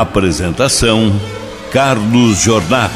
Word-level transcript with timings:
Apresentação: 0.00 1.12
Carlos 1.70 2.42
Jornada. 2.42 2.90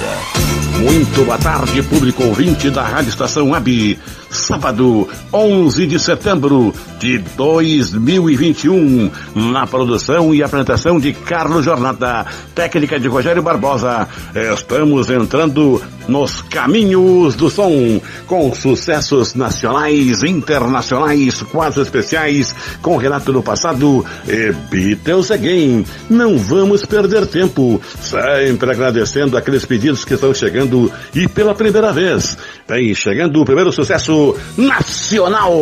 Muito 0.81 1.25
boa 1.25 1.39
tarde, 1.39 1.81
público 1.85 2.25
ouvinte 2.25 2.71
da 2.71 2.83
Rádio 2.83 3.11
Estação 3.11 3.51
Web. 3.51 3.97
Sábado, 4.29 5.09
11 5.33 5.87
de 5.87 5.97
setembro 5.97 6.75
de 6.99 7.19
2021. 7.19 9.11
Na 9.35 9.67
produção 9.67 10.35
e 10.35 10.43
apresentação 10.43 10.99
de 10.99 11.13
Carlos 11.13 11.65
Jornada, 11.65 12.27
técnica 12.55 12.99
de 12.99 13.09
Rogério 13.09 13.43
Barbosa. 13.43 14.09
Estamos 14.55 15.11
entrando 15.11 15.81
nos 16.09 16.41
caminhos 16.41 17.37
do 17.37 17.51
som, 17.51 18.01
com 18.27 18.53
sucessos 18.55 19.35
nacionais, 19.35 20.25
internacionais, 20.25 21.43
quase 21.43 21.81
especiais, 21.81 22.55
com 22.81 22.97
relato 22.97 23.33
do 23.33 23.43
passado 23.43 24.05
e 24.27 24.53
Beatles 24.71 25.31
Again. 25.31 25.85
Não 26.09 26.39
vamos 26.39 26.85
perder 26.87 27.27
tempo, 27.27 27.81
sempre 28.01 28.71
agradecendo 28.71 29.37
aqueles 29.37 29.65
pedidos 29.65 30.05
que 30.05 30.15
estão 30.15 30.33
chegando 30.33 30.91
e 31.15 31.29
pela 31.29 31.55
primeira 31.55 31.93
vez, 31.93 32.39
vem 32.67 32.95
chegando 32.95 33.41
o 33.41 33.45
primeiro 33.45 33.71
sucesso 33.71 34.35
nacional. 34.57 35.53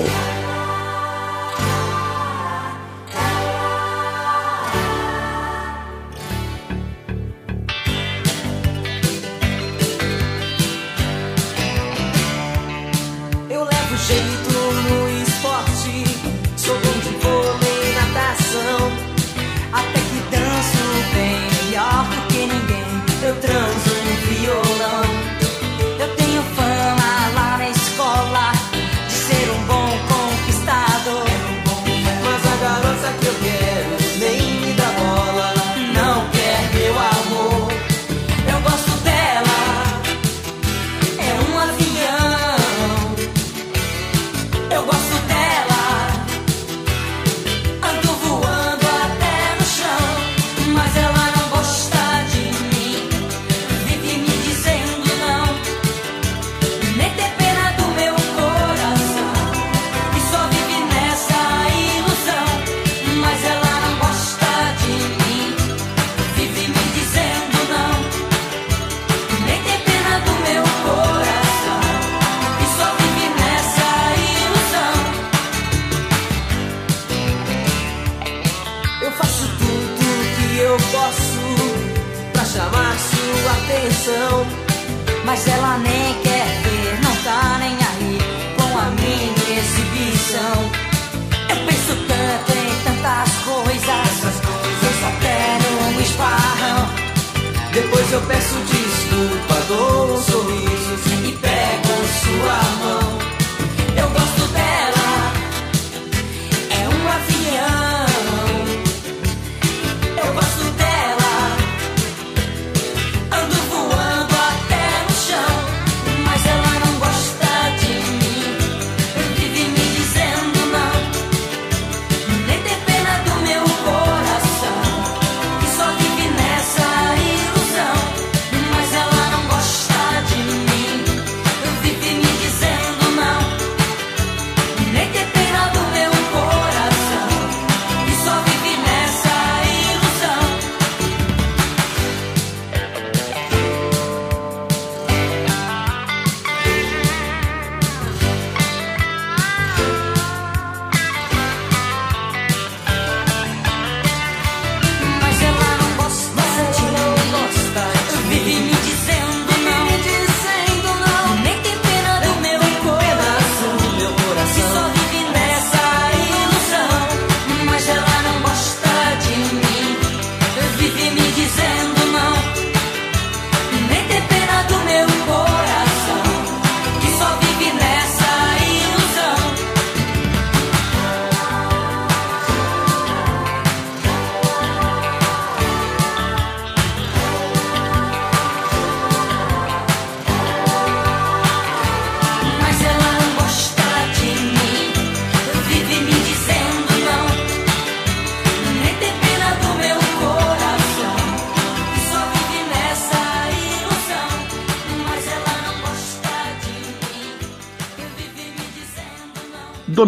Whoa. 0.00 0.29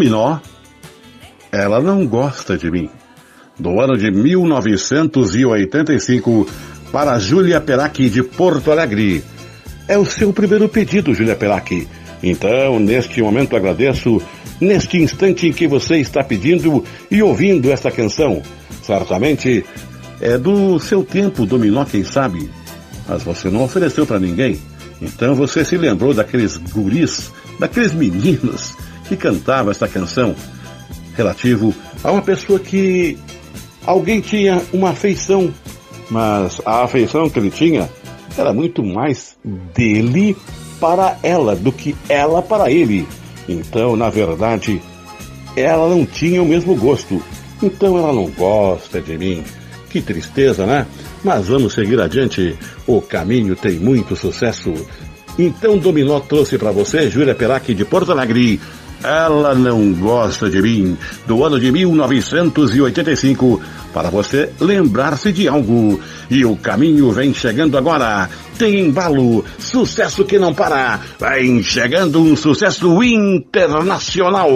Dominó, 0.03 0.39
Ela 1.53 1.81
Não 1.81 2.05
Gosta 2.05 2.59
de 2.59 2.69
Mim, 2.69 2.91
do 3.57 3.81
ano 3.81 3.97
de 3.97 4.11
1985, 4.11 6.49
para 6.91 7.21
Júlia 7.21 7.61
Perac 7.61 8.11
de 8.11 8.21
Porto 8.21 8.73
Alegre. 8.73 9.23
É 9.87 9.97
o 9.97 10.05
seu 10.05 10.33
primeiro 10.33 10.69
pedido, 10.69 11.15
Júlia 11.15 11.37
Perac. 11.37 11.87
Então, 12.21 12.81
neste 12.81 13.23
momento, 13.23 13.55
agradeço 13.55 14.21
neste 14.61 14.97
instante 14.97 15.47
em 15.47 15.53
que 15.53 15.69
você 15.69 15.99
está 15.99 16.25
pedindo 16.25 16.85
e 17.09 17.23
ouvindo 17.23 17.71
esta 17.71 17.93
canção. 17.93 18.43
Certamente 18.83 19.65
é 20.21 20.37
do 20.37 20.81
seu 20.81 21.05
tempo, 21.05 21.47
Dominó, 21.47 21.85
quem 21.85 22.03
sabe? 22.03 22.51
Mas 23.09 23.23
você 23.23 23.49
não 23.49 23.63
ofereceu 23.63 24.05
para 24.05 24.19
ninguém. 24.19 24.61
Então 25.01 25.37
você 25.37 25.65
se 25.65 25.77
lembrou 25.77 26.13
daqueles 26.13 26.57
guris, 26.57 27.31
daqueles 27.61 27.93
meninos 27.93 28.75
que 29.13 29.17
cantavam 29.17 29.71
esta 29.71 29.87
canção 29.87 30.35
relativo 31.15 31.75
a 32.03 32.11
uma 32.11 32.23
pessoa 32.23 32.59
que 32.59 33.19
alguém 33.85 34.21
tinha 34.21 34.63
uma 34.73 34.91
afeição, 34.91 35.53
mas 36.11 36.61
a 36.65 36.85
afeição 36.85 37.29
que 37.29 37.39
ele 37.39 37.51
tinha 37.51 37.91
era 38.37 38.53
muito 38.53 38.83
mais 38.83 39.37
dele 39.75 40.35
para 40.81 41.19
ela 41.23 41.55
do 41.55 41.71
que 41.71 41.95
ela 42.09 42.41
para 42.41 42.71
ele. 42.71 43.07
Então, 43.47 43.97
na 43.97 44.09
verdade, 44.09 44.81
ela 45.55 45.89
não 45.89 46.07
tinha 46.07 46.43
o 46.43 46.47
mesmo 46.47 46.75
gosto. 46.75 47.23
Então 47.63 47.99
ela 47.99 48.13
não 48.13 48.27
gosta 48.31 49.01
de 49.01 49.19
mim. 49.19 49.45
Que 49.91 50.01
tristeza, 50.01 50.65
né? 50.65 50.87
Mas 51.23 51.49
vamos 51.49 51.75
seguir 51.75 52.01
adiante. 52.01 52.57
O 52.87 53.03
caminho 53.03 53.55
tem 53.55 53.79
muito 53.79 54.17
sucesso. 54.17 54.73
Então 55.39 55.79
Dominó 55.79 56.19
trouxe 56.21 56.57
para 56.57 56.73
você 56.73 57.11
Júlia 57.11 57.35
Perac 57.35 57.75
de 57.75 57.85
Porto 57.85 58.11
Alegre 58.11 58.61
ela 59.03 59.55
não 59.55 59.93
gosta 59.93 60.49
de 60.49 60.61
mim, 60.63 60.97
do 61.27 61.45
ano 61.45 61.59
de 61.59 61.71
1985, 61.71 63.61
para 63.93 64.11
você 64.11 64.51
lembrar-se 64.61 65.33
de 65.33 65.49
algo. 65.49 66.01
E 66.31 66.45
o 66.45 66.57
caminho 66.57 67.11
vem 67.13 67.35
chegando 67.35 67.77
agora. 67.77 68.29
Tem 68.59 68.81
embalo, 68.81 69.45
sucesso 69.59 70.25
que 70.25 70.39
não 70.39 70.55
para. 70.55 71.01
Vem 71.21 71.63
chegando 71.63 72.21
um 72.21 72.37
sucesso 72.37 73.03
internacional. 73.03 74.49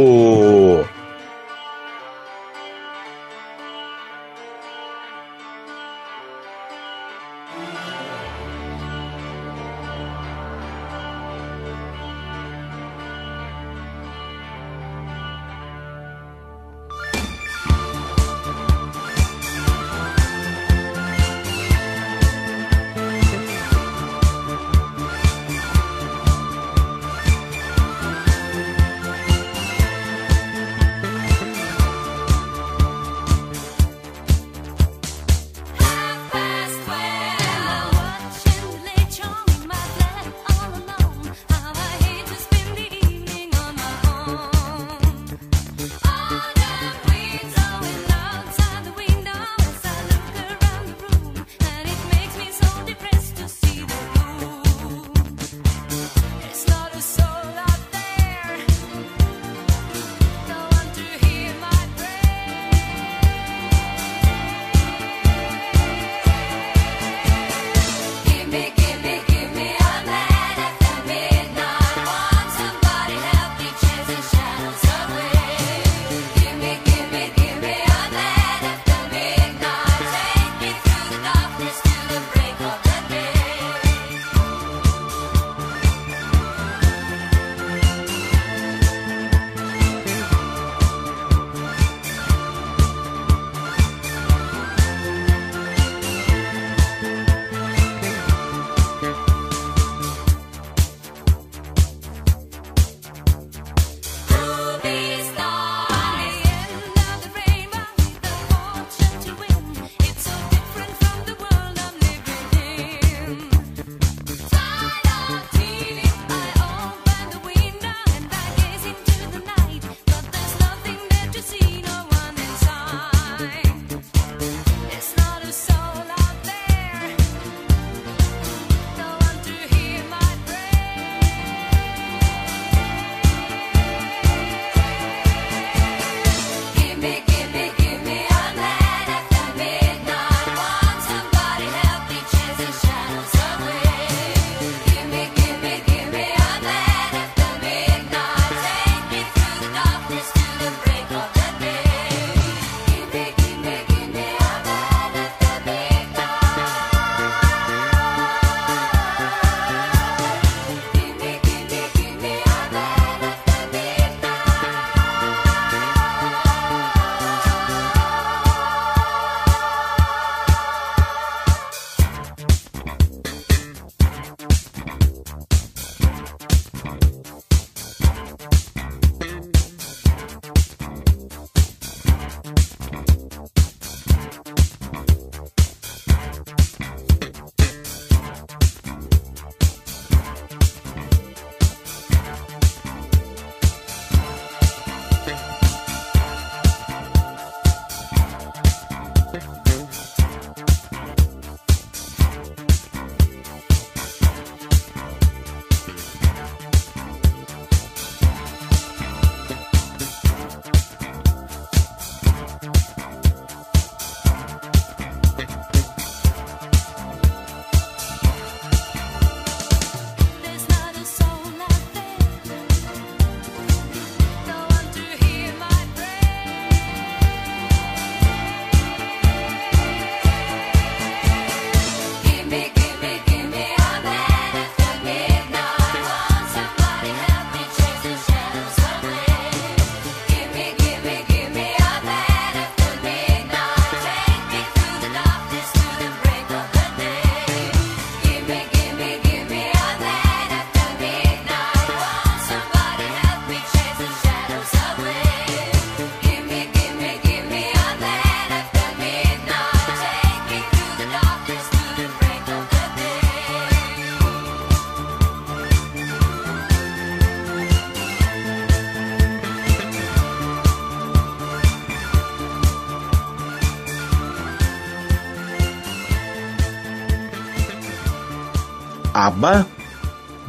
ABBA, 279.26 279.66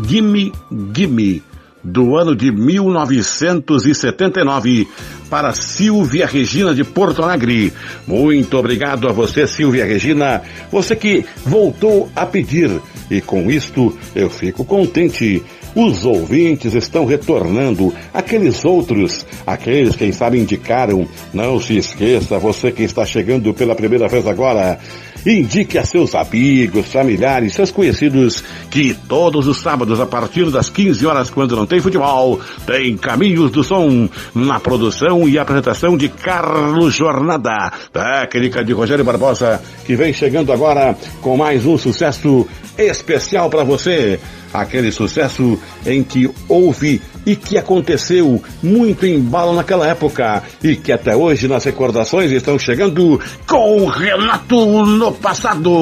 Gimme 0.04 0.52
Gimme, 0.94 1.42
do 1.84 2.16
ano 2.16 2.36
de 2.36 2.52
1979, 2.52 4.88
para 5.30 5.54
Silvia 5.54 6.26
Regina 6.26 6.76
de 6.76 6.84
Porto 6.84 7.24
Alegre. 7.24 7.72
Muito 8.06 8.58
obrigado 8.58 9.08
a 9.08 9.12
você, 9.12 9.48
Silvia 9.48 9.86
Regina, 9.86 10.42
você 10.72 10.96
que 10.96 11.26
voltou 11.46 12.10
a 12.16 12.26
pedir. 12.26 12.82
E 13.10 13.22
com 13.22 13.50
isto 13.50 13.98
eu 14.16 14.30
fico 14.30 14.66
contente. 14.66 15.42
Os 15.76 16.06
ouvintes 16.06 16.74
estão 16.74 17.06
retornando, 17.06 17.94
aqueles 18.12 18.66
outros, 18.66 19.26
aqueles 19.46 19.96
quem 19.96 20.12
sabe 20.12 20.40
indicaram. 20.40 21.08
Não 21.32 21.62
se 21.62 21.78
esqueça, 21.78 22.40
você 22.40 22.72
que 22.72 22.82
está 22.82 23.06
chegando 23.06 23.54
pela 23.54 23.76
primeira 23.76 24.08
vez 24.08 24.26
agora, 24.26 24.80
Indique 25.28 25.78
a 25.78 25.84
seus 25.84 26.16
amigos, 26.16 26.88
familiares, 26.88 27.54
seus 27.54 27.70
conhecidos 27.70 28.42
que 28.72 28.94
todos 28.94 29.46
os 29.46 29.60
sábados, 29.60 30.00
a 30.00 30.06
partir 30.06 30.50
das 30.50 30.70
15 30.70 31.06
horas, 31.06 31.30
quando 31.30 31.54
não 31.54 31.66
tem 31.66 31.82
futebol, 31.82 32.40
tem 32.66 32.96
Caminhos 32.96 33.52
do 33.52 33.62
Som 33.62 34.08
na 34.34 34.58
produção 34.58 35.28
e 35.28 35.38
apresentação 35.38 35.98
de 35.98 36.08
Carlos 36.08 36.96
Jornada, 36.96 37.74
técnica 37.92 38.64
de 38.64 38.72
Rogério 38.72 39.04
Barbosa, 39.04 39.62
que 39.86 39.98
vem 39.98 40.14
chegando 40.14 40.54
agora 40.54 40.98
com 41.22 41.36
mais 41.36 41.66
um 41.66 41.78
sucesso 41.78 42.48
especial 42.78 43.50
para 43.50 43.66
você. 43.66 44.18
Aquele 44.54 44.94
sucesso 44.94 45.60
em 45.86 46.04
que 46.04 46.30
houve 46.48 47.02
e 47.28 47.36
que 47.36 47.58
aconteceu 47.58 48.42
muito 48.64 49.06
embalo 49.06 49.54
naquela 49.54 49.86
época 49.86 50.42
e 50.64 50.78
que 50.78 50.94
até 50.94 51.14
hoje 51.14 51.46
nas 51.46 51.66
recordações 51.66 52.32
estão 52.32 52.58
chegando 52.58 53.20
com 53.46 53.86
Renato 53.86 54.86
no 54.86 55.12
passado. 55.12 55.74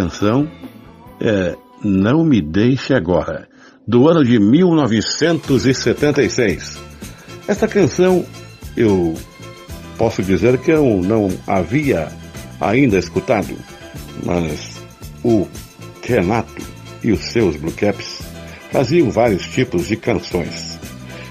Canção 0.00 0.48
é 1.20 1.54
Não 1.84 2.24
Me 2.24 2.40
Deixe 2.40 2.94
Agora, 2.94 3.46
do 3.86 4.08
ano 4.08 4.24
de 4.24 4.38
1976. 4.38 6.78
Esta 7.46 7.68
canção 7.68 8.24
eu 8.74 9.14
posso 9.98 10.22
dizer 10.22 10.56
que 10.56 10.70
eu 10.70 11.02
não 11.02 11.28
havia 11.46 12.08
ainda 12.58 12.96
escutado, 12.96 13.54
mas 14.24 14.80
o 15.22 15.46
Renato 16.02 16.62
e 17.04 17.12
os 17.12 17.20
seus 17.20 17.56
Blue 17.56 17.72
Caps 17.72 18.22
faziam 18.72 19.10
vários 19.10 19.46
tipos 19.48 19.86
de 19.86 19.96
canções. 19.96 20.80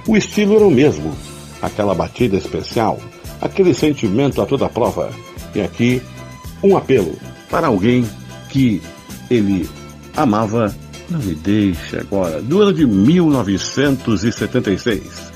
O 0.08 0.16
estilo 0.16 0.58
era 0.58 0.68
o 0.68 0.72
mesmo, 0.72 1.18
aquela 1.60 1.96
batida 1.96 2.38
especial, 2.38 3.00
aquele 3.42 3.74
sentimento 3.74 4.40
a 4.44 4.46
toda 4.46 4.70
prova. 4.70 5.10
E 5.56 5.62
aqui, 5.62 6.04
um 6.64 6.78
apelo 6.78 7.18
para 7.50 7.66
alguém 7.66 8.06
que 8.50 8.82
ele 9.30 9.70
amava 10.16 10.74
Não 11.10 11.20
Me 11.20 11.36
Deixe 11.36 11.98
Agora, 11.98 12.42
do 12.42 12.62
ano 12.62 12.74
de 12.74 12.86
1976. 12.86 15.30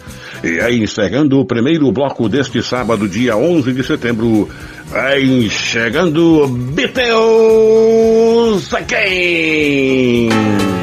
E 0.44 0.60
aí, 0.60 0.84
encerrando 0.84 1.40
o 1.40 1.46
primeiro 1.46 1.90
bloco 1.92 2.28
deste 2.28 2.62
sábado, 2.62 3.08
dia 3.08 3.38
11 3.38 3.72
de 3.72 3.82
setembro, 3.82 4.50
vai 4.88 5.48
chegando 5.50 6.46
Beatles 6.74 8.74
Again! 8.74 10.83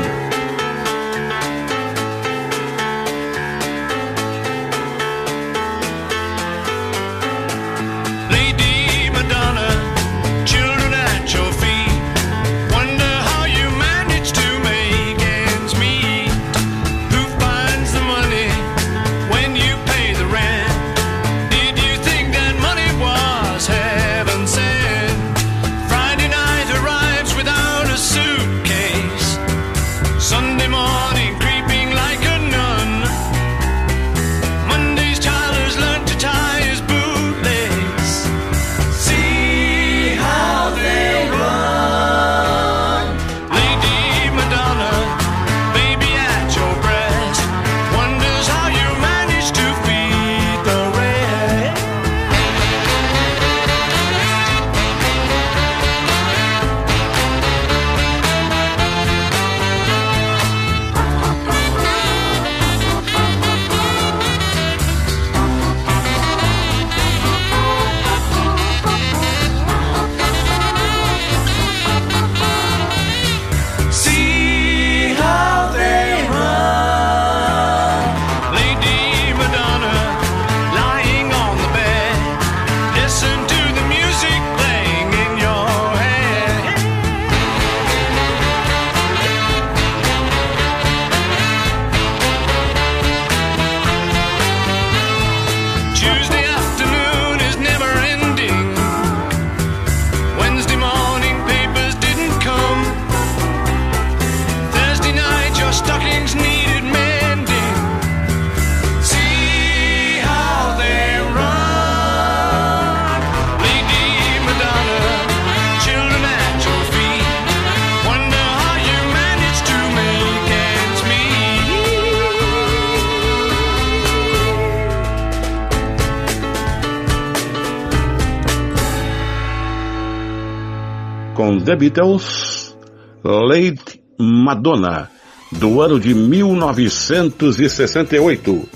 The 131.65 131.77
Beatles, 131.77 132.77
Lady 133.23 134.03
Madonna, 134.19 135.11
do 135.53 135.83
ano 135.83 136.01
de 136.01 136.15
1968. 136.15 138.69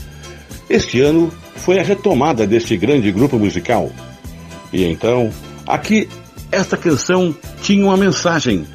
Este 0.69 1.01
ano 1.01 1.33
foi 1.57 1.79
a 1.79 1.83
retomada 1.83 2.47
deste 2.47 2.77
grande 2.77 3.11
grupo 3.11 3.39
musical. 3.39 3.91
E 4.73 4.85
então, 4.85 5.31
aqui, 5.67 6.09
esta 6.53 6.77
canção 6.77 7.35
tinha 7.63 7.83
uma 7.85 7.97
mensagem. 7.97 8.67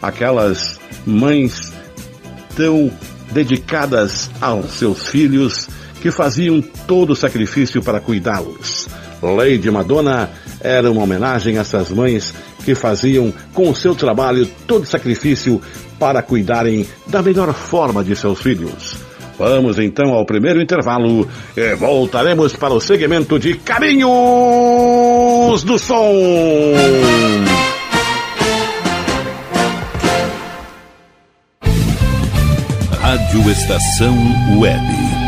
Aquelas 0.00 0.80
mães 1.06 1.70
tão 2.56 2.90
dedicadas 3.32 4.30
aos 4.40 4.70
seus 4.72 5.08
filhos 5.08 5.68
que 6.00 6.10
faziam 6.10 6.62
todo 6.86 7.10
o 7.10 7.16
sacrifício 7.16 7.82
para 7.82 8.00
cuidá-los. 8.00 8.88
Lady 9.20 9.70
Madonna 9.70 10.30
era 10.60 10.90
uma 10.90 11.02
homenagem 11.02 11.58
a 11.58 11.60
essas 11.60 11.90
mães 11.90 12.32
que 12.68 12.74
faziam 12.74 13.32
com 13.54 13.70
o 13.70 13.74
seu 13.74 13.94
trabalho 13.94 14.46
todo 14.66 14.84
sacrifício 14.84 15.58
para 15.98 16.20
cuidarem 16.20 16.86
da 17.06 17.22
melhor 17.22 17.54
forma 17.54 18.04
de 18.04 18.14
seus 18.14 18.42
filhos. 18.42 18.94
Vamos 19.38 19.78
então 19.78 20.12
ao 20.12 20.26
primeiro 20.26 20.60
intervalo 20.60 21.26
e 21.56 21.74
voltaremos 21.76 22.54
para 22.54 22.74
o 22.74 22.80
segmento 22.80 23.38
de 23.38 23.54
Carinhos 23.54 24.10
do 25.64 25.78
Som. 25.78 26.12
Rádio 33.00 33.50
Estação 33.50 34.14
Web. 34.60 35.27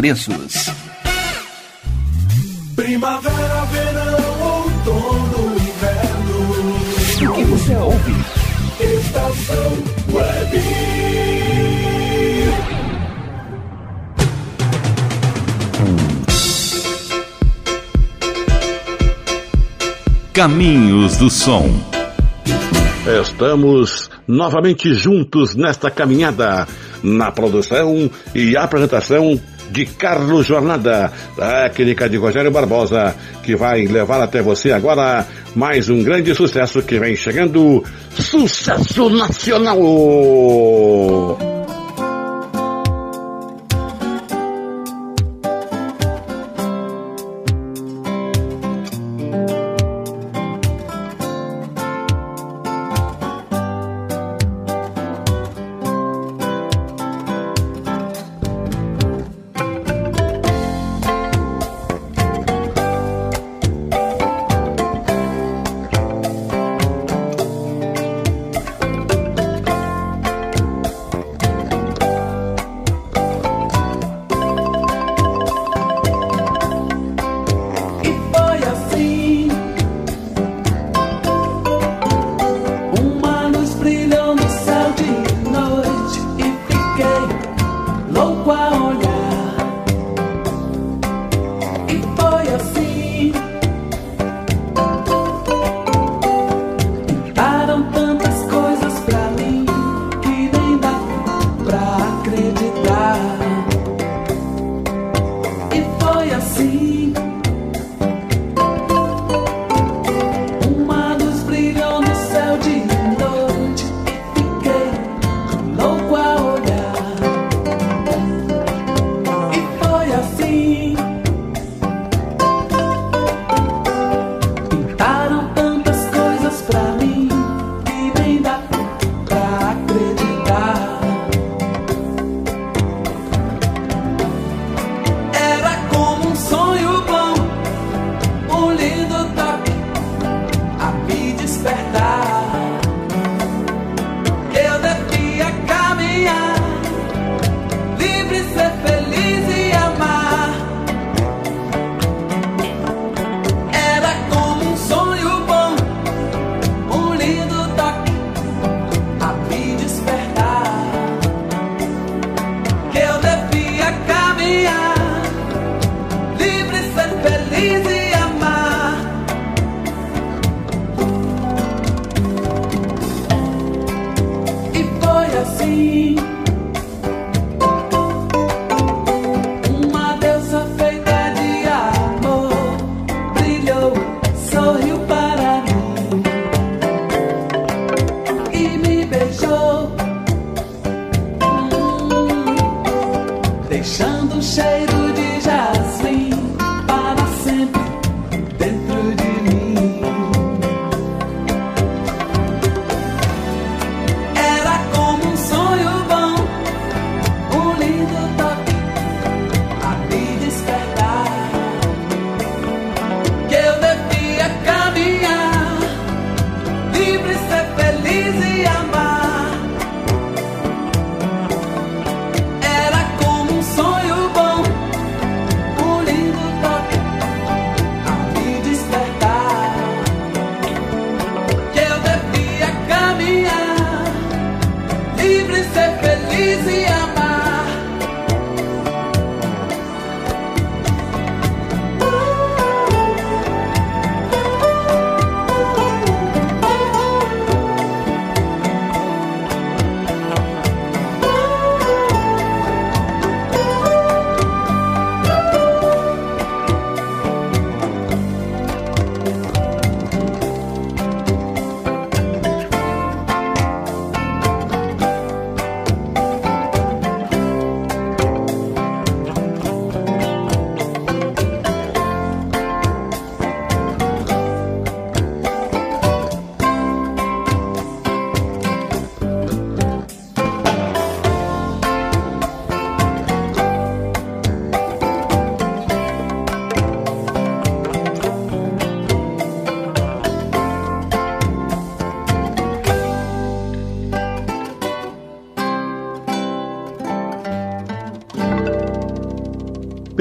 preços. 0.00 0.70
Primavera, 2.74 3.64
verão, 3.66 4.40
outono, 4.40 5.56
inverno. 5.56 7.30
O 7.30 7.34
que 7.34 7.44
você 7.44 7.76
ouve? 7.76 8.14
Estação 8.80 9.72
Web. 10.10 10.62
Caminhos 20.32 21.18
do 21.18 21.28
Som. 21.28 21.68
Estamos 23.22 24.08
novamente 24.26 24.94
juntos 24.94 25.54
nesta 25.54 25.90
caminhada, 25.90 26.66
na 27.02 27.30
produção 27.30 28.10
e 28.34 28.56
apresentação 28.56 29.38
de 29.70 29.86
Carlos 29.86 30.46
Jornada, 30.46 31.12
técnica 31.36 32.08
de 32.08 32.16
Rogério 32.16 32.50
Barbosa, 32.50 33.14
que 33.42 33.56
vai 33.56 33.86
levar 33.86 34.20
até 34.20 34.42
você 34.42 34.72
agora 34.72 35.26
mais 35.54 35.88
um 35.88 36.02
grande 36.02 36.34
sucesso 36.34 36.82
que 36.82 36.98
vem 36.98 37.16
chegando, 37.16 37.82
sucesso 38.10 39.08
nacional! 39.10 39.78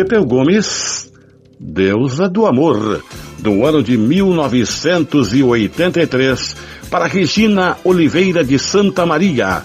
Pepeu 0.09 0.25
Gomes, 0.25 1.13
Deusa 1.59 2.27
do 2.27 2.47
Amor, 2.47 3.03
do 3.37 3.63
ano 3.63 3.83
de 3.83 3.95
1983, 3.95 6.55
para 6.89 7.05
Regina 7.05 7.77
Oliveira 7.83 8.43
de 8.43 8.57
Santa 8.57 9.05
Maria. 9.05 9.61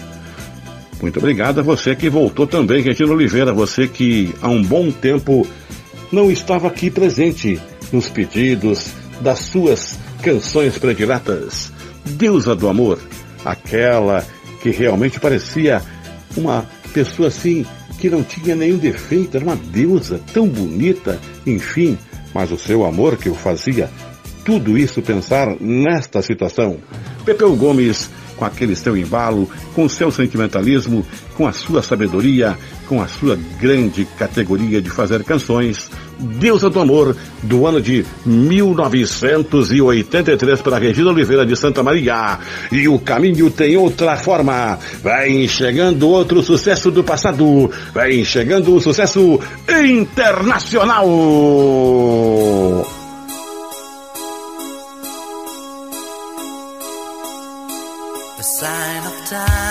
Muito 1.01 1.17
obrigado 1.17 1.61
a 1.61 1.63
você 1.63 1.95
que 1.95 2.11
voltou 2.11 2.45
também, 2.45 2.83
Regina 2.83 3.11
Oliveira, 3.11 3.51
você 3.51 3.87
que 3.87 4.35
há 4.39 4.47
um 4.47 4.61
bom 4.61 4.91
tempo 4.91 5.47
não 6.11 6.29
estava 6.29 6.67
aqui 6.67 6.91
presente 6.91 7.59
nos 7.91 8.07
pedidos 8.07 8.91
das 9.21 9.39
suas 9.39 9.97
canções 10.21 10.77
prediletas. 10.77 11.71
Deusa 12.05 12.55
do 12.55 12.69
Amor, 12.69 12.99
aquela 13.43 14.23
que 14.61 14.69
realmente 14.69 15.19
parecia 15.19 15.81
uma 16.37 16.69
pessoa 16.93 17.29
assim 17.29 17.65
que 17.99 18.09
não 18.09 18.23
tinha 18.23 18.55
nenhum 18.55 18.77
defeito, 18.77 19.37
era 19.37 19.45
uma 19.45 19.55
deusa 19.55 20.19
tão 20.33 20.47
bonita, 20.47 21.19
enfim, 21.45 21.97
mas 22.33 22.51
o 22.51 22.57
seu 22.57 22.85
amor 22.85 23.17
que 23.17 23.29
o 23.29 23.35
fazia 23.35 23.89
tudo 24.45 24.77
isso 24.77 25.01
pensar 25.01 25.59
nesta 25.59 26.21
situação. 26.21 26.77
Pepeu 27.25 27.55
Gomes, 27.55 28.11
com 28.37 28.45
aquele 28.45 28.75
seu 28.75 28.95
embalo, 28.95 29.49
com 29.73 29.89
seu 29.89 30.11
sentimentalismo, 30.11 31.03
com 31.33 31.47
a 31.47 31.51
sua 31.51 31.81
sabedoria, 31.81 32.55
com 32.87 33.01
a 33.01 33.07
sua 33.07 33.35
grande 33.59 34.05
categoria 34.05 34.79
de 34.81 34.89
fazer 34.91 35.23
canções, 35.23 35.89
Deusa 36.19 36.69
do 36.69 36.79
Amor, 36.79 37.17
do 37.43 37.67
ano 37.67 37.81
de 37.81 38.05
1983 38.25 40.61
para 40.61 40.77
Regina 40.77 41.09
Oliveira 41.09 41.45
de 41.45 41.53
Santa 41.55 41.83
Maria. 41.83 42.39
E 42.71 42.87
o 42.87 42.97
caminho 42.99 43.51
tem 43.51 43.75
outra 43.77 44.17
forma. 44.17 44.79
Vai 45.03 45.47
chegando 45.47 46.09
outro 46.09 46.41
sucesso 46.41 46.89
do 46.91 47.03
passado. 47.03 47.69
Vai 47.93 48.23
chegando 48.23 48.73
um 48.75 48.79
sucesso 48.79 49.39
internacional. 49.67 51.05
Sign 58.41 59.07
of 59.07 59.27
time. 59.27 59.64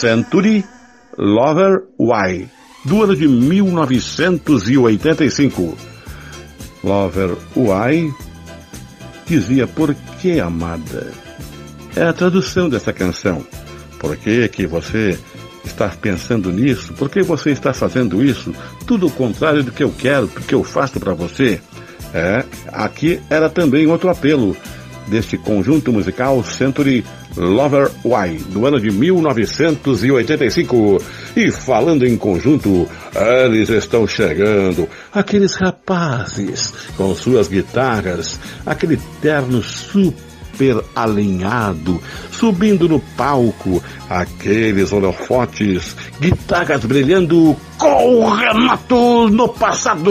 Century 0.00 0.64
Lover 1.18 1.82
Why, 1.98 2.48
do 2.86 3.02
ano 3.02 3.14
de 3.14 3.28
1985. 3.28 5.76
Lover 6.82 7.36
Why 7.54 8.10
dizia 9.26 9.66
por 9.66 9.94
que 10.18 10.40
amada? 10.40 11.12
É 11.94 12.04
a 12.04 12.14
tradução 12.14 12.70
dessa 12.70 12.94
canção. 12.94 13.44
Por 13.98 14.16
que 14.16 14.48
que 14.48 14.66
você 14.66 15.18
está 15.66 15.88
pensando 15.88 16.50
nisso? 16.50 16.94
Por 16.94 17.10
que 17.10 17.20
você 17.20 17.50
está 17.50 17.74
fazendo 17.74 18.24
isso? 18.24 18.54
Tudo 18.86 19.08
o 19.08 19.10
contrário 19.10 19.62
do 19.62 19.70
que 19.70 19.84
eu 19.84 19.92
quero, 19.92 20.28
do 20.28 20.40
que 20.40 20.54
eu 20.54 20.64
faço 20.64 20.98
para 20.98 21.12
você. 21.12 21.60
É, 22.14 22.42
aqui 22.68 23.20
era 23.28 23.50
também 23.50 23.86
outro 23.86 24.08
apelo 24.08 24.56
deste 25.06 25.36
conjunto 25.36 25.92
musical 25.92 26.42
Century 26.44 27.04
Lover 27.36 27.90
Why, 28.04 28.38
do 28.48 28.66
ano 28.66 28.80
de 28.80 28.90
1985. 28.90 31.00
E 31.36 31.50
falando 31.50 32.06
em 32.06 32.16
conjunto, 32.16 32.88
eles 33.14 33.68
estão 33.68 34.06
chegando, 34.06 34.88
aqueles 35.12 35.54
rapazes 35.54 36.72
com 36.96 37.14
suas 37.14 37.48
guitarras, 37.48 38.40
aquele 38.64 38.98
terno 39.20 39.62
super 39.62 40.82
alinhado, 40.94 42.00
subindo 42.30 42.88
no 42.88 43.00
palco, 43.16 43.82
aqueles 44.08 44.92
holofotes, 44.92 45.96
guitarras 46.20 46.84
brilhando 46.84 47.56
com 47.78 48.16
o 48.16 48.34
Renato 48.34 49.28
no 49.28 49.48
passado. 49.48 50.10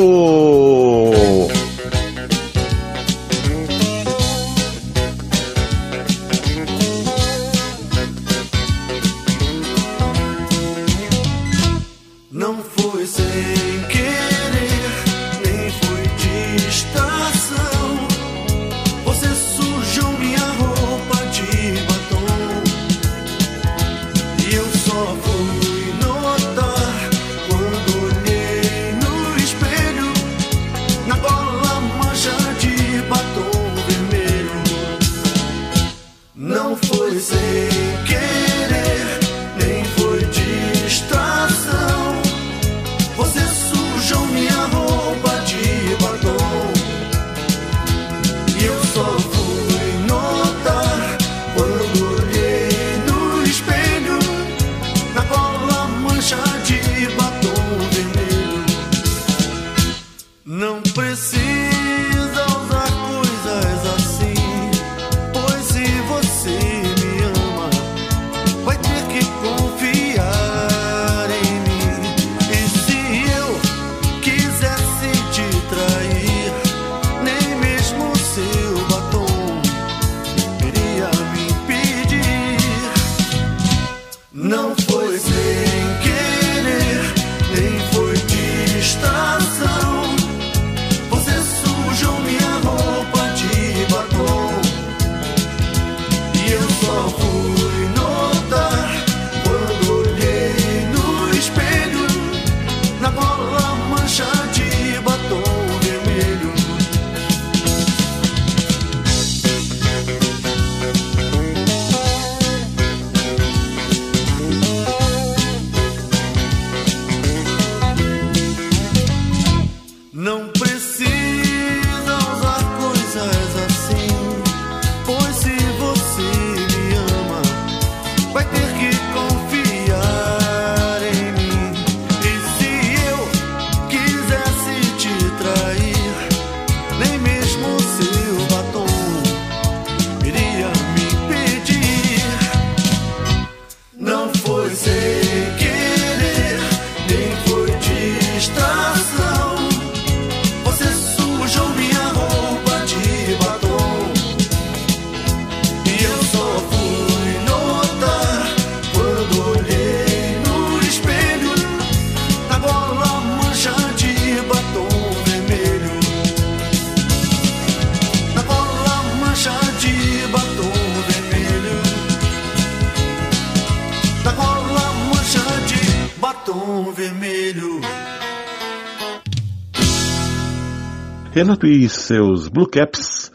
Renato 181.39 181.65
e 181.65 181.87
seus 181.87 182.49
Blue 182.49 182.67
Caps, 182.67 183.31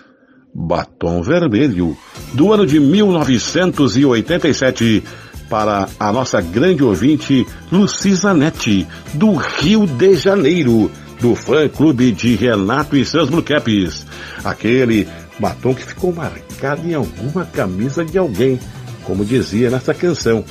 Batom 0.54 1.22
Vermelho, 1.22 1.96
do 2.34 2.52
ano 2.52 2.66
de 2.66 2.78
1987, 2.78 5.02
para 5.48 5.88
a 5.98 6.12
nossa 6.12 6.38
grande 6.42 6.84
ouvinte 6.84 7.46
Lucisa 7.72 8.34
Netti, 8.34 8.86
do 9.14 9.32
Rio 9.32 9.86
de 9.86 10.16
Janeiro, 10.16 10.90
do 11.18 11.34
fã-clube 11.34 12.12
de 12.12 12.34
Renato 12.34 12.94
e 12.94 13.06
seus 13.06 13.30
Blue 13.30 13.42
Caps. 13.42 14.06
Aquele 14.44 15.08
batom 15.38 15.74
que 15.74 15.86
ficou 15.86 16.12
marcado 16.12 16.86
em 16.86 16.92
alguma 16.92 17.46
camisa 17.46 18.04
de 18.04 18.18
alguém, 18.18 18.60
como 19.04 19.24
dizia 19.24 19.70
nessa 19.70 19.94
canção. 19.94 20.44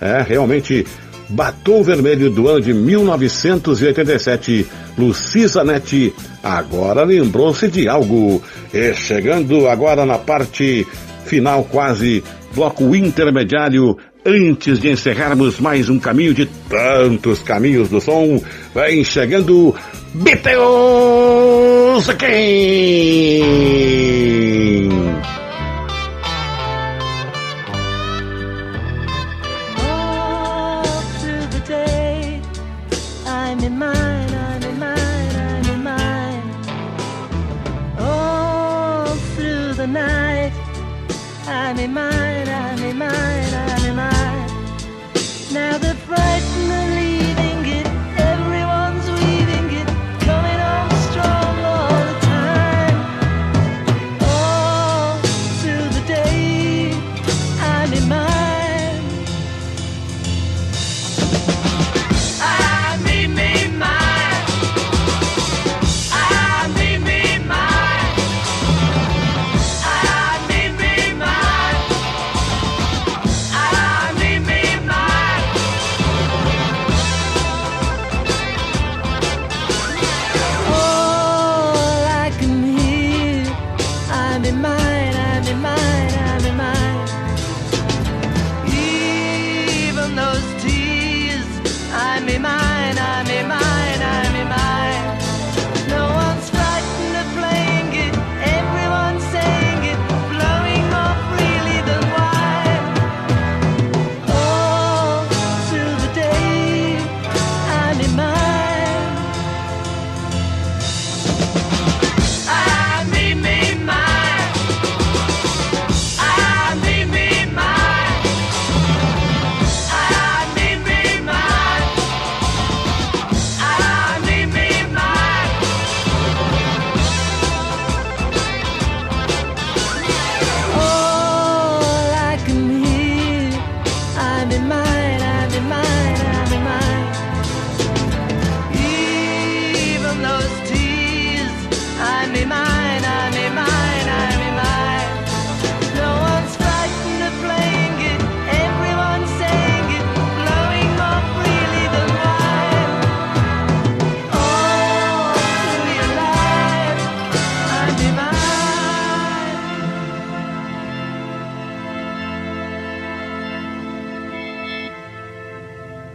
É, 0.00 0.22
realmente, 0.22 0.86
Batom 1.30 1.82
Vermelho 1.82 2.30
do 2.30 2.48
ano 2.48 2.60
de 2.60 2.74
1987, 2.74 4.66
Lucisa 4.98 5.62
Netti, 5.64 6.12
agora 6.42 7.04
lembrou-se 7.04 7.68
de 7.68 7.88
algo. 7.88 8.42
E 8.72 8.92
chegando 8.94 9.68
agora 9.68 10.04
na 10.04 10.18
parte 10.18 10.86
final 11.24 11.64
quase, 11.64 12.24
bloco 12.54 12.94
intermediário, 12.94 13.96
antes 14.24 14.78
de 14.78 14.90
encerrarmos 14.90 15.58
mais 15.60 15.88
um 15.88 15.98
caminho 15.98 16.34
de 16.34 16.46
tantos 16.68 17.40
caminhos 17.42 17.88
do 17.88 18.00
som, 18.00 18.42
vem 18.74 19.04
chegando 19.04 19.74
Beatles 20.14 22.08
Again! 22.08 23.70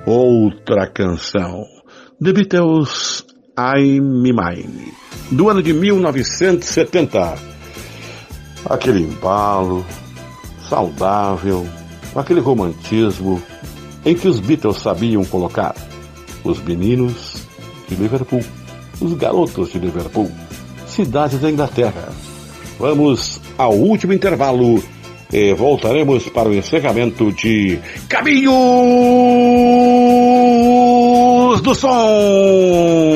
Outra 0.05 0.87
canção. 0.87 1.65
The 2.21 2.31
Beatles, 2.31 3.25
I'm 3.57 4.21
Mine, 4.21 4.93
do 5.31 5.49
ano 5.49 5.61
de 5.61 5.73
1970. 5.73 7.35
Aquele 8.69 9.01
embalo, 9.01 9.85
saudável, 10.69 11.65
aquele 12.15 12.39
romantismo 12.39 13.41
em 14.05 14.15
que 14.15 14.27
os 14.27 14.39
Beatles 14.39 14.77
sabiam 14.77 15.25
colocar 15.25 15.75
os 16.43 16.61
meninos 16.61 17.47
de 17.87 17.95
Liverpool, 17.95 18.43
os 19.01 19.13
garotos 19.13 19.71
de 19.71 19.79
Liverpool, 19.79 20.31
cidades 20.87 21.39
da 21.39 21.49
Inglaterra. 21.49 22.09
Vamos 22.79 23.41
ao 23.57 23.73
último 23.73 24.13
intervalo 24.13 24.81
e 25.31 25.53
voltaremos 25.53 26.29
para 26.29 26.49
o 26.49 26.53
encerramento 26.53 27.31
de 27.31 27.79
Caminhos 28.07 28.55
do 31.61 31.73
Som. 31.75 33.15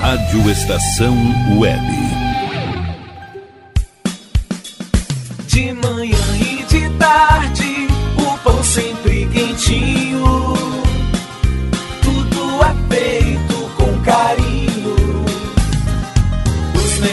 Rádio 0.00 0.50
Estação 0.50 1.16
Web. 1.58 1.80
De 5.46 5.72
manhã 5.72 6.16
e 6.36 6.62
de 6.64 6.88
tarde, 6.98 7.88
o 8.18 8.38
pão 8.38 8.62
sempre 8.62 9.26
quentinho. 9.32 9.99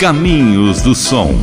Caminhos 0.00 0.80
do 0.80 0.94
Som. 0.94 1.38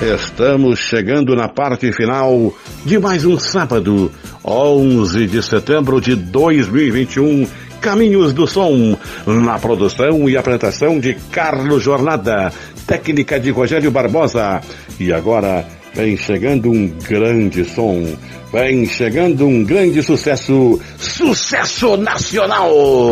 Estamos 0.00 0.78
chegando 0.78 1.36
na 1.36 1.48
parte 1.48 1.92
final 1.92 2.50
de 2.82 2.98
mais 2.98 3.26
um 3.26 3.38
sábado, 3.38 4.10
11 4.42 5.26
de 5.26 5.42
setembro 5.42 6.00
de 6.00 6.16
2021. 6.16 7.46
Caminhos 7.78 8.32
do 8.32 8.46
Som, 8.46 8.96
na 9.26 9.58
produção 9.58 10.30
e 10.30 10.36
apresentação 10.38 10.98
de 10.98 11.12
Carlos 11.30 11.82
Jornada, 11.82 12.50
técnica 12.86 13.38
de 13.38 13.50
Rogério 13.50 13.90
Barbosa. 13.90 14.62
E 14.98 15.12
agora 15.12 15.66
vem 15.92 16.16
chegando 16.16 16.70
um 16.70 16.88
grande 16.88 17.66
som, 17.66 18.02
vem 18.50 18.86
chegando 18.86 19.46
um 19.46 19.62
grande 19.62 20.02
sucesso, 20.02 20.80
sucesso 20.96 21.98
nacional! 21.98 23.10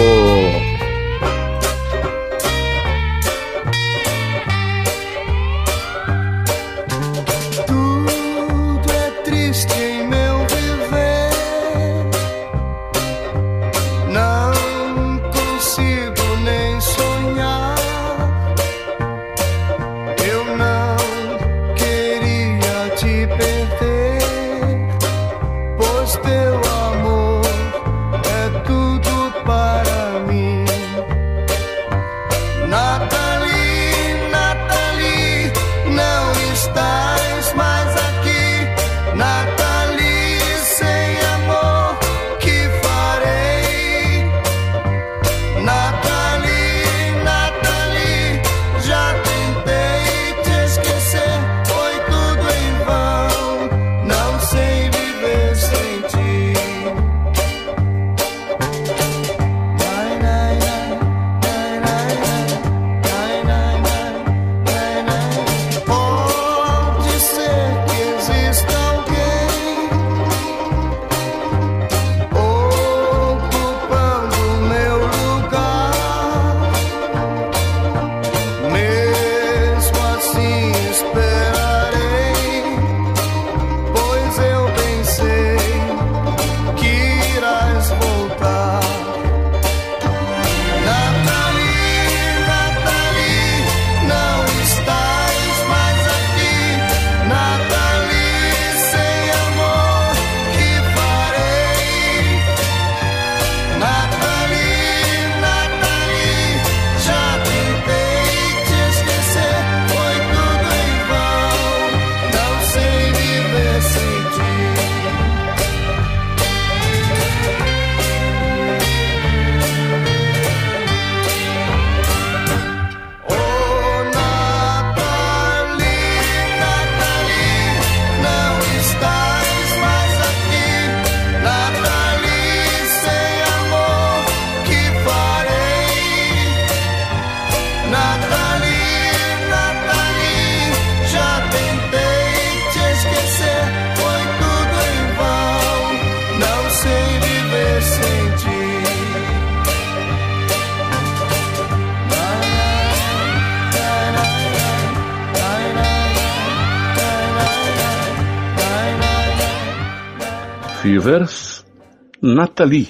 Nathalie, 162.39 162.89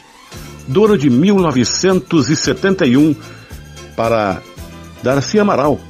do 0.67 0.85
ano 0.85 0.99
de 0.99 1.09
1971, 1.09 3.17
para 3.97 4.43
Darcy 5.03 5.39
Amaral, 5.39 5.81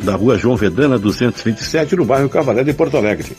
da 0.00 0.16
rua 0.16 0.36
João 0.36 0.56
Vedana 0.56 0.98
227, 0.98 1.94
no 1.94 2.04
bairro 2.04 2.28
Cavalé 2.28 2.64
de 2.64 2.72
Porto 2.72 2.96
Alegre. 2.96 3.36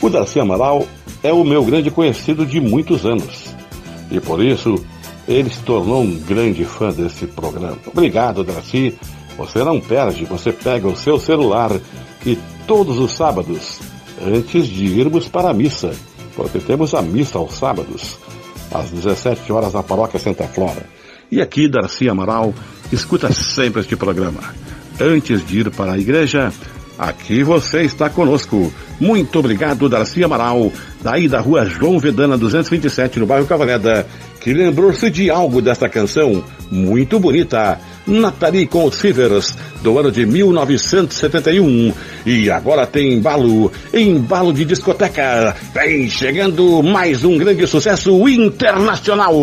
O 0.00 0.08
Darcy 0.08 0.40
Amaral 0.40 0.86
é 1.22 1.30
o 1.30 1.44
meu 1.44 1.62
grande 1.62 1.90
conhecido 1.90 2.46
de 2.46 2.58
muitos 2.58 3.04
anos. 3.04 3.54
E 4.10 4.18
por 4.18 4.42
isso, 4.42 4.82
ele 5.28 5.50
se 5.50 5.60
tornou 5.60 6.02
um 6.02 6.18
grande 6.20 6.64
fã 6.64 6.90
desse 6.90 7.26
programa. 7.26 7.76
Obrigado, 7.86 8.42
Darcy. 8.42 8.98
Você 9.36 9.62
não 9.62 9.78
perde, 9.78 10.24
você 10.24 10.52
pega 10.52 10.88
o 10.88 10.96
seu 10.96 11.20
celular 11.20 11.70
e 12.24 12.38
todos 12.66 12.98
os 12.98 13.12
sábados, 13.12 13.78
antes 14.26 14.66
de 14.66 14.86
irmos 14.86 15.28
para 15.28 15.50
a 15.50 15.54
missa, 15.54 15.92
porque 16.40 16.58
temos 16.58 16.94
a 16.94 17.02
missa 17.02 17.36
aos 17.36 17.52
sábados, 17.52 18.18
às 18.72 18.88
17 18.88 19.52
horas 19.52 19.74
na 19.74 19.82
paróquia 19.82 20.18
Santa 20.18 20.44
Flora. 20.44 20.86
E 21.30 21.38
aqui, 21.38 21.68
Darcy 21.68 22.08
Amaral 22.08 22.54
escuta 22.90 23.30
sempre 23.30 23.82
este 23.82 23.94
programa. 23.94 24.40
Antes 24.98 25.46
de 25.46 25.60
ir 25.60 25.70
para 25.70 25.92
a 25.92 25.98
igreja, 25.98 26.50
aqui 26.98 27.42
você 27.42 27.82
está 27.82 28.08
conosco. 28.08 28.72
Muito 28.98 29.38
obrigado, 29.38 29.86
Darcy 29.86 30.24
Amaral, 30.24 30.72
daí 31.02 31.28
da 31.28 31.40
rua 31.40 31.66
João 31.66 31.98
Vedana 31.98 32.38
227, 32.38 33.20
no 33.20 33.26
bairro 33.26 33.46
Cavaleda, 33.46 34.06
que 34.40 34.52
lembrou-se 34.52 35.10
de 35.10 35.30
algo 35.30 35.60
desta 35.60 35.88
canção 35.88 36.42
muito 36.70 37.18
bonita. 37.18 37.78
Nathalie 38.06 38.66
com 38.66 38.86
os 38.86 39.00
Fevers, 39.00 39.56
do 39.82 39.98
ano 39.98 40.10
de 40.10 40.24
1971. 40.26 41.92
E 42.24 42.50
agora 42.50 42.86
tem 42.86 43.14
embalo, 43.14 43.70
embalo 43.92 44.52
de 44.52 44.64
discoteca. 44.64 45.54
Vem 45.74 46.08
chegando 46.08 46.82
mais 46.82 47.24
um 47.24 47.36
grande 47.36 47.66
sucesso 47.66 48.28
internacional. 48.28 49.34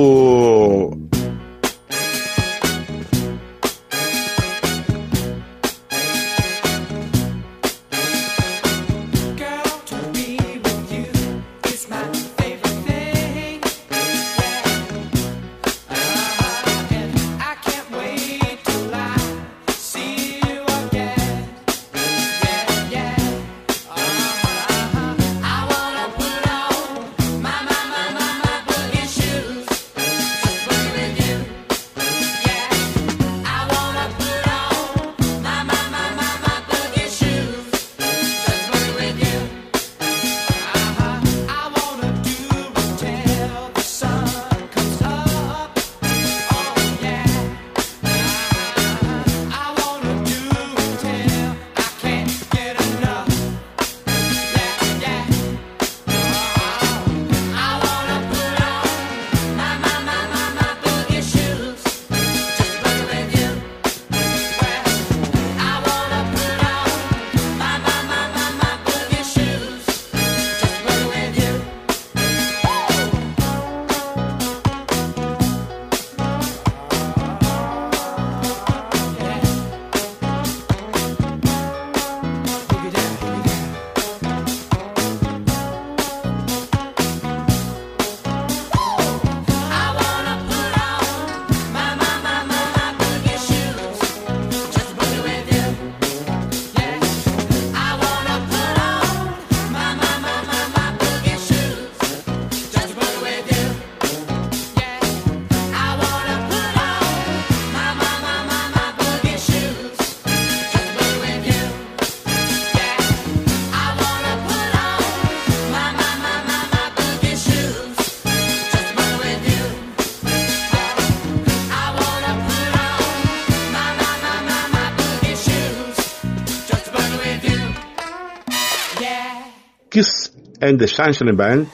And 130.67 130.77
the 130.77 130.87
Sunshine 130.87 131.33
Band, 131.33 131.65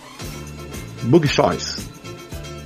Boogie 1.04 1.28
Choice, 1.28 1.82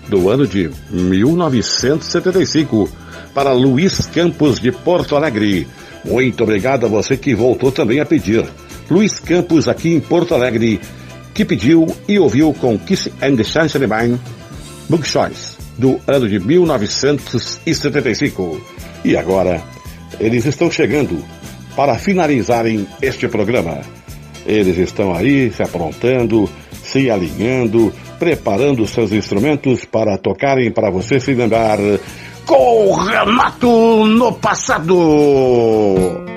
do 0.09 0.29
ano 0.29 0.45
de 0.45 0.69
1975, 0.91 2.89
para 3.33 3.53
Luiz 3.53 4.05
Campos 4.07 4.59
de 4.59 4.71
Porto 4.71 5.15
Alegre. 5.15 5.67
Muito 6.03 6.43
obrigado 6.43 6.85
a 6.85 6.89
você 6.89 7.15
que 7.15 7.33
voltou 7.33 7.71
também 7.71 7.99
a 7.99 8.05
pedir. 8.05 8.45
Luiz 8.89 9.19
Campos, 9.19 9.67
aqui 9.67 9.93
em 9.93 9.99
Porto 9.99 10.33
Alegre, 10.35 10.79
que 11.33 11.45
pediu 11.45 11.87
e 12.07 12.19
ouviu 12.19 12.53
com 12.53 12.77
Kiss 12.77 13.11
and 13.21 13.35
the 13.35 13.43
Sunshine 13.43 14.19
Book 14.89 15.07
Choice, 15.07 15.57
do 15.77 15.99
ano 16.07 16.27
de 16.27 16.39
1975. 16.39 18.61
E 19.05 19.15
agora, 19.15 19.63
eles 20.19 20.45
estão 20.45 20.69
chegando 20.69 21.23
para 21.75 21.95
finalizarem 21.95 22.87
este 23.01 23.27
programa. 23.27 23.96
Eles 24.47 24.77
estão 24.77 25.13
aí 25.13 25.51
se 25.51 25.61
aprontando, 25.61 26.49
se 26.81 27.11
alinhando, 27.11 27.93
preparando 28.17 28.87
seus 28.87 29.11
instrumentos 29.11 29.85
para 29.85 30.17
tocarem 30.17 30.71
para 30.71 30.89
você 30.89 31.19
se 31.19 31.33
lembrar 31.33 31.77
com 32.45 32.93
Renato 32.93 34.05
no 34.05 34.33
passado. 34.33 36.36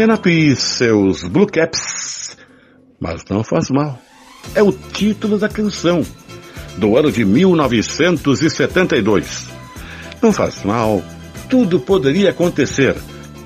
E 0.00 0.56
seus 0.56 1.22
Blue 1.24 1.46
Caps, 1.46 2.34
mas 2.98 3.22
não 3.28 3.44
faz 3.44 3.68
mal. 3.68 3.98
É 4.54 4.62
o 4.62 4.72
título 4.72 5.38
da 5.38 5.46
canção, 5.46 6.02
do 6.78 6.96
ano 6.96 7.12
de 7.12 7.22
1972. 7.22 9.46
Não 10.22 10.32
faz 10.32 10.64
mal, 10.64 11.04
tudo 11.50 11.78
poderia 11.78 12.30
acontecer, 12.30 12.96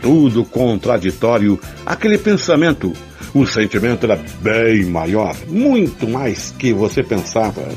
tudo 0.00 0.44
contraditório, 0.44 1.58
aquele 1.84 2.18
pensamento. 2.18 2.92
O 3.34 3.44
sentimento 3.44 4.06
era 4.06 4.14
bem 4.40 4.84
maior, 4.84 5.34
muito 5.48 6.06
mais 6.06 6.54
que 6.56 6.72
você 6.72 7.02
pensava. 7.02 7.68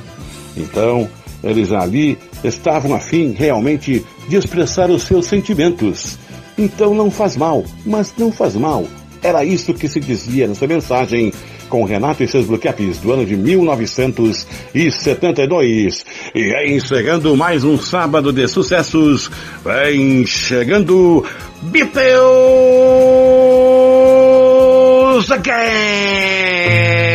Então, 0.56 1.10
eles 1.44 1.72
ali 1.72 2.16
estavam 2.44 2.94
afim 2.94 3.32
realmente 3.32 4.06
de 4.30 4.36
expressar 4.36 4.92
os 4.92 5.02
seus 5.02 5.26
sentimentos. 5.26 6.20
Então 6.58 6.94
não 6.94 7.12
faz 7.12 7.38
mal, 7.38 7.64
mas 7.86 8.14
não 8.18 8.32
faz 8.32 8.56
mal. 8.56 8.88
Era 9.22 9.44
isso 9.44 9.74
que 9.74 9.88
se 9.88 10.00
dizia 10.00 10.48
nessa 10.48 10.66
mensagem 10.68 11.34
com 11.70 11.84
Renato 11.84 12.24
e 12.24 12.28
seus 12.28 12.48
Caps 12.60 12.98
do 13.00 13.12
ano 13.12 13.26
de 13.26 13.36
1972. 13.36 16.06
E 16.34 16.50
vem 16.50 16.80
chegando 16.80 17.36
mais 17.36 17.64
um 17.64 17.78
sábado 17.78 18.32
de 18.32 18.48
sucessos. 18.48 19.30
Vem 19.64 20.26
chegando 20.26 21.24
Beatles 21.64 22.08
Again! 25.32 27.07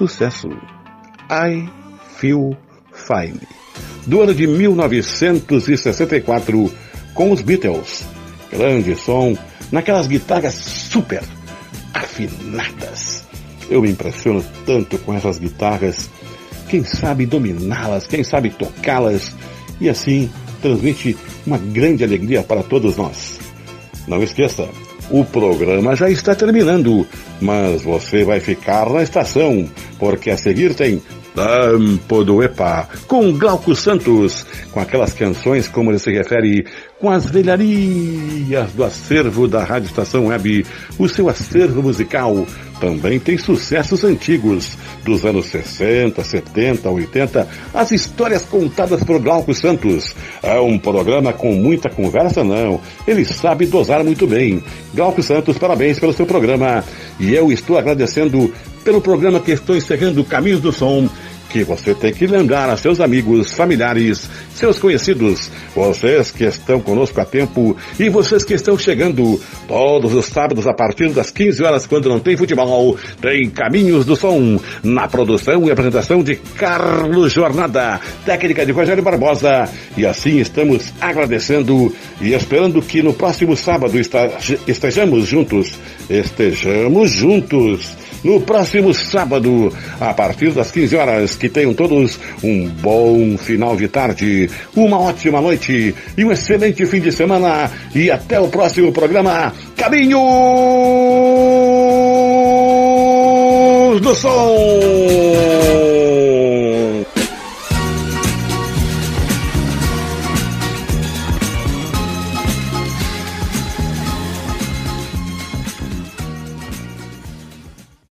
Sucesso. 0.00 0.48
I 1.28 1.68
Feel 2.16 2.56
Fine. 2.90 3.38
Do 4.06 4.22
ano 4.22 4.34
de 4.34 4.46
1964, 4.46 6.72
com 7.12 7.30
os 7.30 7.42
Beatles. 7.42 8.06
Grande 8.50 8.96
som, 8.96 9.36
naquelas 9.70 10.06
guitarras 10.06 10.54
super 10.54 11.22
afinadas. 11.92 13.26
Eu 13.68 13.82
me 13.82 13.90
impressiono 13.90 14.42
tanto 14.64 14.96
com 14.98 15.12
essas 15.12 15.38
guitarras. 15.38 16.08
Quem 16.68 16.82
sabe 16.82 17.26
dominá-las, 17.26 18.06
quem 18.06 18.24
sabe 18.24 18.48
tocá-las 18.48 19.36
e 19.80 19.90
assim 19.90 20.30
transmite 20.62 21.14
uma 21.46 21.58
grande 21.58 22.02
alegria 22.02 22.42
para 22.42 22.62
todos 22.62 22.96
nós. 22.96 23.38
Não 24.08 24.22
esqueça, 24.22 24.66
o 25.10 25.24
programa 25.24 25.96
já 25.96 26.08
está 26.08 26.34
terminando, 26.34 27.06
mas 27.40 27.82
você 27.82 28.24
vai 28.24 28.40
ficar 28.40 28.88
na 28.88 29.02
estação, 29.02 29.68
porque 29.98 30.30
a 30.30 30.36
seguir 30.36 30.74
tem 30.74 31.02
Tempo 31.34 32.24
do 32.24 32.42
EPA, 32.42 32.88
com 33.06 33.32
Glauco 33.32 33.74
Santos, 33.74 34.44
com 34.72 34.80
aquelas 34.80 35.12
canções, 35.12 35.68
como 35.68 35.90
ele 35.90 35.98
se 35.98 36.10
refere, 36.10 36.66
com 36.98 37.08
as 37.08 37.24
velharias 37.26 38.72
do 38.72 38.84
acervo 38.84 39.46
da 39.46 39.62
Rádio 39.62 39.86
Estação 39.86 40.26
Web, 40.26 40.66
o 40.98 41.08
seu 41.08 41.28
acervo 41.28 41.82
musical. 41.82 42.46
Também 42.80 43.20
tem 43.20 43.36
sucessos 43.36 44.04
antigos, 44.04 44.76
dos 45.04 45.24
anos 45.24 45.46
60, 45.46 46.24
70, 46.24 46.88
80, 46.88 47.48
as 47.74 47.92
histórias 47.92 48.42
contadas 48.44 49.04
por 49.04 49.20
Glauco 49.20 49.54
Santos. 49.54 50.14
É 50.42 50.58
um 50.58 50.78
programa 50.78 51.32
com 51.32 51.52
muita 51.52 51.90
conversa, 51.90 52.42
não. 52.42 52.80
Ele 53.06 53.24
sabe 53.24 53.66
dosar 53.66 54.02
muito 54.02 54.26
bem. 54.26 54.64
Glauco 54.94 55.22
Santos, 55.22 55.58
parabéns 55.58 55.98
pelo 55.98 56.14
seu 56.14 56.24
programa. 56.24 56.82
E 57.18 57.34
eu 57.34 57.52
estou 57.52 57.76
agradecendo 57.76 58.52
pelo 58.84 59.00
programa 59.00 59.40
que 59.40 59.52
estou 59.52 59.76
encerrando 59.76 60.24
Caminhos 60.24 60.60
do 60.60 60.72
Som, 60.72 61.08
que 61.50 61.64
você 61.64 61.94
tem 61.94 62.12
que 62.12 62.26
lembrar 62.26 62.70
a 62.70 62.76
seus 62.76 63.00
amigos, 63.00 63.52
familiares, 63.52 64.30
seus 64.54 64.78
conhecidos, 64.78 65.50
vocês 65.74 66.30
que 66.30 66.44
estão 66.44 66.80
conosco 66.80 67.20
há 67.20 67.24
tempo 67.24 67.76
e 67.98 68.08
vocês 68.08 68.44
que 68.44 68.54
estão 68.54 68.78
chegando 68.78 69.40
todos 69.66 70.14
os 70.14 70.26
sábados 70.26 70.66
a 70.66 70.72
partir 70.72 71.10
das 71.10 71.30
15 71.30 71.64
horas, 71.64 71.86
quando 71.86 72.08
não 72.08 72.20
tem 72.20 72.36
futebol, 72.36 72.96
tem 73.20 73.50
Caminhos 73.50 74.04
do 74.06 74.14
Som, 74.14 74.60
na 74.84 75.08
produção 75.08 75.66
e 75.66 75.70
apresentação 75.72 76.22
de 76.22 76.36
Carlos 76.36 77.32
Jornada, 77.32 78.00
técnica 78.24 78.64
de 78.64 78.70
Rogério 78.70 79.02
Barbosa. 79.02 79.68
E 79.96 80.06
assim 80.06 80.38
estamos 80.38 80.92
agradecendo 81.00 81.92
e 82.20 82.32
esperando 82.32 82.80
que 82.80 83.02
no 83.02 83.12
próximo 83.12 83.56
sábado 83.56 83.98
estejamos 84.68 85.26
juntos, 85.26 85.72
estejamos 86.08 87.10
juntos 87.10 87.96
no 88.22 88.40
próximo 88.40 88.92
sábado, 88.94 89.72
a 90.00 90.12
partir 90.14 90.52
das 90.52 90.70
15 90.70 90.96
horas. 90.96 91.36
Que 91.36 91.48
tenham 91.48 91.74
todos 91.74 92.18
um 92.42 92.68
bom 92.68 93.36
final 93.38 93.76
de 93.76 93.88
tarde, 93.88 94.50
uma 94.74 94.98
ótima 94.98 95.40
noite 95.40 95.94
e 96.16 96.24
um 96.24 96.32
excelente 96.32 96.84
fim 96.86 97.00
de 97.00 97.12
semana. 97.12 97.70
E 97.94 98.10
até 98.10 98.38
o 98.40 98.48
próximo 98.48 98.92
programa 98.92 99.52
Caminhos 99.76 100.20
do 104.00 104.14
Som. 104.14 104.40